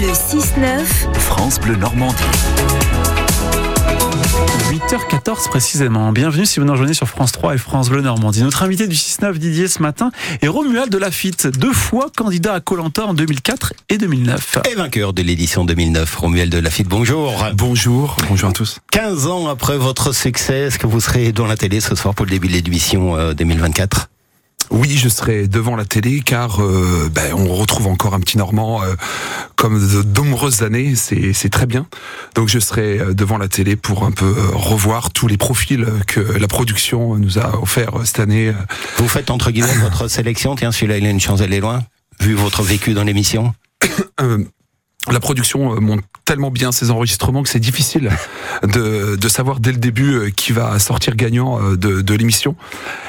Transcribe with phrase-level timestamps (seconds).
[0.00, 0.84] Le 6-9.
[1.18, 2.22] France Bleu Normandie.
[4.70, 6.12] 8h14 précisément.
[6.12, 8.44] Bienvenue si vous nous rejoignez sur France 3 et France Bleu Normandie.
[8.44, 12.60] Notre invité du 6-9 Didier ce matin est Romuald de Lafitte, deux fois candidat à
[12.60, 14.58] Colanta en 2004 et 2009.
[14.70, 17.46] Et vainqueur de l'édition 2009, Romuald de Lafitte, bonjour.
[17.54, 18.78] Bonjour, bonjour à tous.
[18.92, 22.24] 15 ans après votre succès, est-ce que vous serez dans la télé ce soir pour
[22.24, 24.08] le début de l'édition 2024
[24.70, 28.82] oui, je serai devant la télé car euh, ben, on retrouve encore un petit Normand
[28.82, 28.94] euh,
[29.56, 31.86] comme de nombreuses années, c'est très bien.
[32.34, 36.20] Donc je serai euh, devant la télé pour un peu revoir tous les profils que
[36.20, 38.52] la production nous a offert cette année.
[38.98, 41.82] Vous faites entre guillemets votre sélection, tiens celui-là il a une chance d'aller loin,
[42.20, 43.54] vu votre vécu dans l'émission
[45.12, 48.10] la production euh, monte tellement bien ses enregistrements que c'est difficile
[48.62, 52.54] de, de, savoir dès le début euh, qui va sortir gagnant euh, de, de l'émission.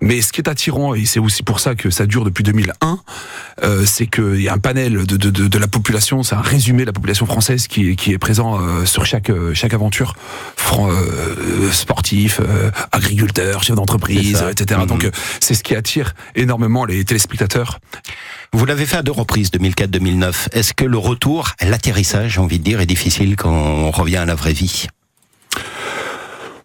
[0.00, 2.98] Mais ce qui est attirant, et c'est aussi pour ça que ça dure depuis 2001,
[3.62, 6.82] euh, c'est qu'il y a un panel de, de, de la population, c'est un résumé
[6.82, 10.14] de la population française qui, qui est présent sur chaque, chaque aventure.
[10.80, 12.40] Euh, sportif,
[12.92, 14.80] agriculteur, chef d'entreprise, etc.
[14.80, 14.86] Mm-hmm.
[14.86, 17.78] Donc c'est ce qui attire énormément les téléspectateurs.
[18.54, 20.48] Vous l'avez fait à deux reprises, 2004-2009.
[20.52, 24.26] Est-ce que le retour, l'atterrissage, j'ai envie de dire, est difficile quand on revient à
[24.26, 24.86] la vraie vie?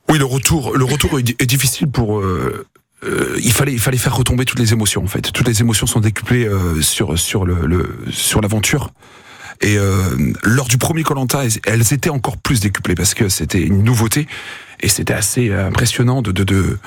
[0.09, 2.19] Oui, le retour, le retour est, difficile pour.
[2.19, 2.65] Euh,
[3.03, 5.03] euh, il fallait, il fallait faire retomber toutes les émotions.
[5.03, 8.91] En fait, toutes les émotions sont décuplées euh, sur sur le, sur l'aventure.
[9.61, 9.77] Et
[10.43, 14.27] lors du premier Colanta, elles étaient encore plus décuplées parce que c'était une nouveauté
[14.81, 16.77] et c'était assez impressionnant de, de, de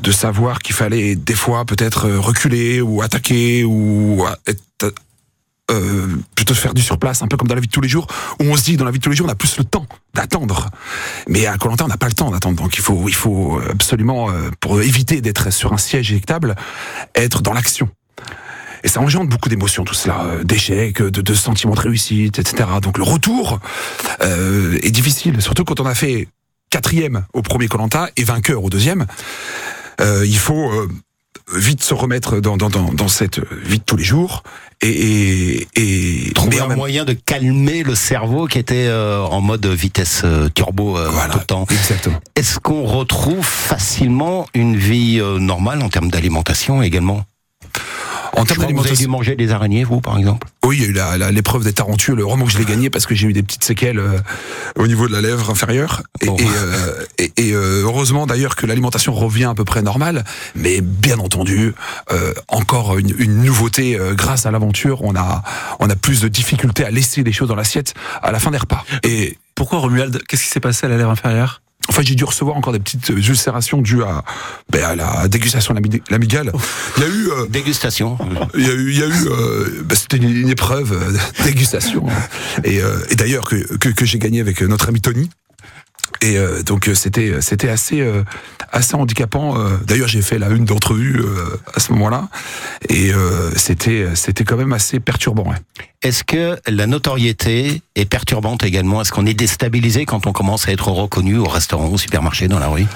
[0.00, 4.94] de savoir qu'il fallait des fois peut-être euh, reculer ou attaquer ou être,
[5.70, 8.06] euh, plutôt faire du surplace, un peu comme dans la vie de tous les jours,
[8.40, 9.64] où on se dit dans la vie de tous les jours on a plus le
[9.64, 10.70] temps d'attendre.
[11.28, 14.30] Mais à Colanta on n'a pas le temps d'attendre, donc il faut, il faut absolument,
[14.30, 16.54] euh, pour éviter d'être sur un siège éjectable,
[17.14, 17.88] être dans l'action.
[18.84, 22.68] Et ça engendre beaucoup d'émotions, tout cela, euh, d'échecs, de, de, sentiments de réussite, etc.
[22.80, 23.58] Donc le retour
[24.22, 26.28] euh, est difficile, surtout quand on a fait
[26.70, 29.06] quatrième au premier Colanta et vainqueur au deuxième.
[30.00, 30.88] Euh, il faut euh,
[31.54, 34.42] vite se remettre dans, dans, dans, dans, cette vie de tous les jours
[34.82, 35.68] et, et,
[36.28, 40.24] et trouver un moyen de calmer le cerveau qui était euh, en mode vitesse
[40.54, 40.98] turbo
[41.30, 41.66] tout le temps.
[41.70, 42.20] Exactement.
[42.34, 47.24] Est-ce qu'on retrouve facilement une vie normale en termes d'alimentation également?
[48.36, 50.48] En termes d'alimentation, vous avez dû manger des araignées, vous, par exemple?
[50.64, 52.20] Oui, il y a eu l'épreuve des tarentules.
[52.20, 54.18] Heureusement que je l'ai gagné parce que j'ai eu des petites séquelles euh,
[54.76, 56.02] au niveau de la lèvre inférieure.
[56.20, 57.04] Et, euh,
[57.38, 60.24] euh, heureusement d'ailleurs que l'alimentation revient à peu près normale.
[60.54, 61.74] Mais bien entendu,
[62.48, 65.02] encore une, une nouveauté grâce à l'aventure.
[65.02, 65.42] On a,
[65.80, 68.58] on a plus de difficultés à laisser les choses dans l'assiette à la fin des
[68.58, 68.84] repas.
[69.02, 70.22] Et pourquoi Romuald?
[70.28, 71.62] Qu'est-ce qui s'est passé à la lèvre inférieure?
[71.88, 74.24] En fait, j'ai dû recevoir encore des petites ulcérations dues à,
[74.70, 76.52] ben, à la dégustation de l'amygale.
[76.96, 78.18] Il y a eu euh, dégustation.
[78.54, 82.06] Il y a eu, il y a eu, euh, ben, c'était une, épreuve euh, dégustation.
[82.64, 85.30] Et, euh, et d'ailleurs que, que, que j'ai gagné avec notre ami Tony.
[86.26, 88.04] Et euh, donc c'était c'était assez
[88.72, 89.54] assez handicapant.
[89.86, 91.20] D'ailleurs j'ai fait la une d'entrevue
[91.74, 92.28] à ce moment-là
[92.88, 93.12] et
[93.54, 95.52] c'était c'était quand même assez perturbant.
[96.02, 99.00] Est-ce que la notoriété est perturbante également?
[99.00, 102.58] Est-ce qu'on est déstabilisé quand on commence à être reconnu au restaurant, au supermarché, dans
[102.58, 102.86] la rue?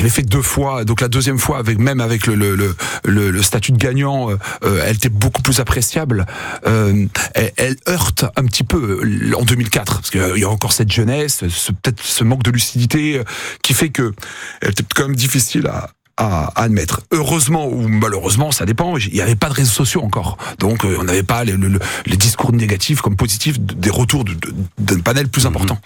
[0.00, 3.30] Je l'ai fait deux fois, donc la deuxième fois, avec même avec le, le, le,
[3.30, 6.24] le statut de gagnant, euh, euh, elle était beaucoup plus appréciable.
[6.66, 10.72] Euh, elle, elle, heurte un petit peu euh, en 2004, parce qu'il y a encore
[10.72, 11.40] cette jeunesse,
[11.82, 13.20] peut-être ce manque de lucidité
[13.62, 14.14] qui fait que
[14.62, 17.00] elle était quand même difficile à, à, admettre.
[17.10, 18.96] Heureusement ou malheureusement, ça dépend.
[18.98, 21.56] Il n'y avait pas de réseaux sociaux encore, donc euh, on n'avait pas les,
[22.06, 24.24] les, discours négatifs comme positifs, des retours
[24.78, 25.48] d'un panel plus mhm.
[25.48, 25.78] important.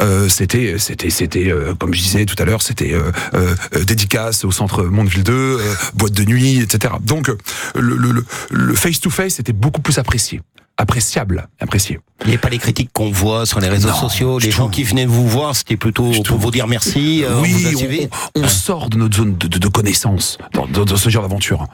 [0.00, 4.44] Euh, c'était, c'était, c'était, euh, comme je disais tout à l'heure, c'était euh, euh, dédicace
[4.44, 5.58] au centre Mondeville 2,
[5.94, 6.94] boîte de nuit, etc.
[7.00, 7.30] Donc
[7.74, 10.42] le face to face était beaucoup plus apprécié
[10.82, 12.00] appréciable, apprécié.
[12.24, 14.82] Il n'y a pas les critiques qu'on voit sur les réseaux sociaux, les gens qui
[14.82, 17.24] venaient vous voir, c'était plutôt pour vous dire merci.
[17.24, 21.66] Euh, oui, on, sort de notre zone de, de, connaissance dans, dans, ce genre d'aventure.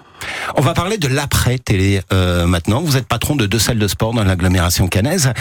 [0.56, 2.82] On va parler de l'après-télé euh, maintenant.
[2.82, 5.32] Vous êtes patron de deux salles de sport dans l'agglomération canaise.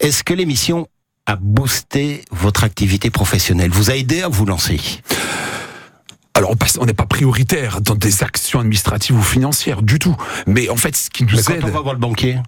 [0.00, 0.88] Est-ce que l'émission
[1.26, 4.80] a boosté votre activité professionnelle, vous a aidé à vous lancer?
[6.34, 10.16] Alors on n'est pas prioritaire dans des actions administratives ou financières du tout.
[10.46, 12.38] Mais en fait, ce qui nous Mais quand on va voir le banquier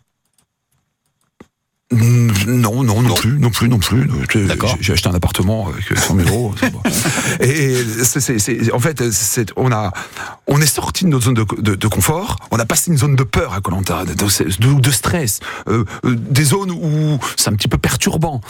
[1.92, 4.08] non, non, non plus, non plus, non plus.
[4.80, 6.54] J'ai acheté un appartement avec 100 000 euros.
[7.40, 9.02] Et c'est, en fait,
[9.56, 9.92] on a,
[10.46, 12.36] on est sorti de notre zone de, de, de confort.
[12.50, 16.44] On a passé une zone de peur à Colanta, de, de, stress, euh, euh, des
[16.44, 18.40] zones où c'est un petit peu perturbant,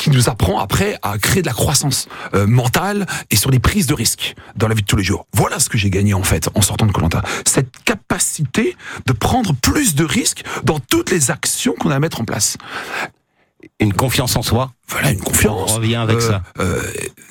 [0.00, 3.86] qui nous apprend après à créer de la croissance euh, mentale et sur les prises
[3.86, 5.26] de risques dans la vie de tous les jours.
[5.34, 7.22] Voilà ce que j'ai gagné en fait en sortant de Colanta.
[7.44, 12.22] Cette capacité de prendre plus de risques dans toutes les actions qu'on a à mettre
[12.22, 12.56] en place.
[13.80, 14.72] Une confiance en soi.
[14.88, 15.70] Voilà, une confiance.
[15.72, 16.42] On revient avec Euh, ça.
[16.58, 16.82] euh,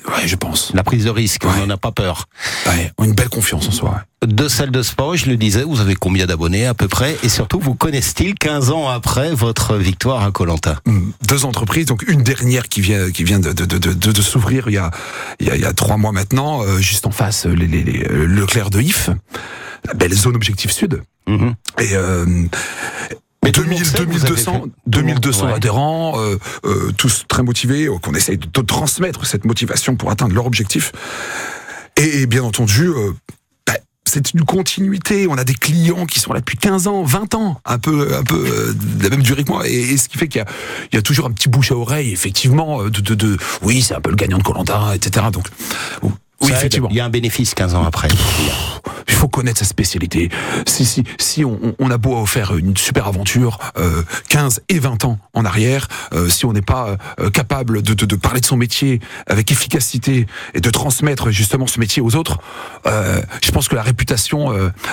[0.08, 0.72] ouais, je pense.
[0.74, 1.50] La prise de risque, Ouais.
[1.56, 2.26] on n'en a pas peur.
[2.66, 3.90] Ouais, une belle confiance en soi.
[3.90, 4.28] ouais.
[4.28, 7.16] Deux salles de sport, je le disais, vous avez combien d'abonnés à peu près?
[7.22, 10.80] Et surtout, vous connaissent-ils 15 ans après votre victoire à Colanta?
[10.86, 14.22] Hum, deux entreprises, donc une dernière qui vient qui vient de de, de, de, de
[14.22, 14.90] s'ouvrir il y a
[15.38, 17.82] il y a, il y a trois mois maintenant, euh, juste en face les, les,
[17.84, 19.08] les- euh, Leclerc de If,
[19.86, 21.02] la belle zone objectif sud.
[21.78, 22.26] Et euh,
[23.44, 25.46] Mais tout le 2000, monde sait que vous avez 2200, fait- tout le monde- 2200
[25.46, 25.52] ouais.
[25.54, 30.10] adhérents, euh, euh, tous très motivés, euh, qu'on essaye de, de transmettre cette motivation pour
[30.10, 30.92] atteindre leur objectif.
[31.96, 33.12] Et, et bien entendu, euh,
[33.66, 33.74] bah,
[34.06, 35.26] c'est une continuité.
[35.26, 38.22] On a des clients qui sont là depuis 15 ans, 20 ans, un peu, un
[38.24, 39.66] peu euh, de la même durée que moi.
[39.66, 40.46] Et, et ce qui fait qu'il y a,
[40.92, 43.80] il y a toujours un petit bouche à oreille, effectivement, euh, de, de, de oui,
[43.80, 45.26] c'est un peu le gagnant de Colanta, etc.
[45.32, 45.46] Donc,
[46.42, 46.88] oui, Ça effectivement.
[46.90, 48.08] Il y a un bénéfice 15 ans après.
[49.20, 50.30] Faut connaître sa spécialité.
[50.66, 55.18] Si, si, si on, a beau faire une super aventure, euh, 15 et 20 ans
[55.34, 58.56] en arrière, euh, si on n'est pas euh, capable de, de, de parler de son
[58.56, 62.38] métier avec efficacité et de transmettre justement ce métier aux autres,
[62.86, 64.48] euh, je pense que la réputation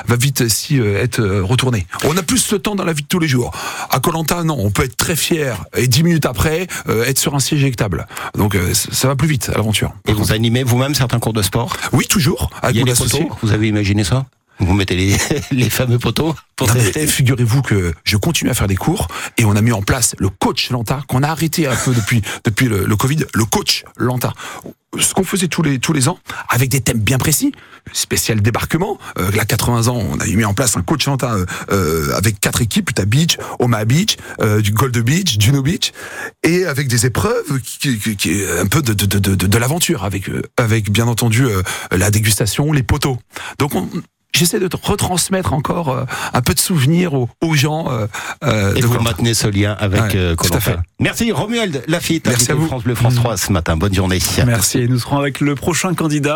[0.07, 1.87] va vite aussi euh, être retournée.
[2.03, 3.51] On a plus le temps dans la vie de tous les jours.
[3.91, 7.39] À Colanta, non, on peut être très fier et 10 minutes après être sur un
[7.39, 8.07] siège éjectable.
[8.37, 9.93] Donc ça va plus vite à l'aventure.
[10.05, 11.77] Et vous animez vous-même certains cours de sport?
[11.93, 12.49] Oui, toujours.
[12.61, 14.16] Avec Il y a des Vous avez imaginé ça?
[14.59, 15.15] Vous mettez les,
[15.51, 19.07] les fameux poteaux pour tester Figurez-vous que je continue à faire des cours
[19.37, 22.21] et on a mis en place le coach Lanta qu'on a arrêté un peu depuis
[22.43, 24.33] depuis le, le Covid, le coach Lanta.
[24.99, 26.17] Ce qu'on faisait tous les tous les ans
[26.49, 27.51] avec des thèmes bien précis,
[27.93, 28.97] spécial débarquement.
[29.19, 32.39] Euh, là 80 ans, on a mis en place un coach Lanta euh, euh, avec
[32.39, 35.91] quatre équipes, Utah Beach, Omaha Beach, euh, du Gold Beach, Juno Beach,
[36.43, 40.03] et avec des épreuves qui, qui, qui un peu de de de, de, de l'aventure
[40.03, 41.61] avec euh, avec bien entendu euh,
[41.91, 43.17] la dégustation, les poteaux.
[43.59, 43.89] Donc on
[44.37, 46.03] J'essaie de retransmettre encore euh,
[46.33, 47.91] un peu de souvenirs aux, aux gens.
[47.91, 48.05] euh,
[48.43, 50.77] euh, Et de vous maintenez ce lien avec Ouais, euh, tout à fait.
[50.99, 52.67] Merci Romuald Lafitte, Merci à vous.
[52.67, 53.77] France Bleu France 3 ce matin.
[53.77, 54.19] Bonne journée.
[54.45, 54.79] Merci.
[54.79, 56.35] Et nous serons avec le prochain candidat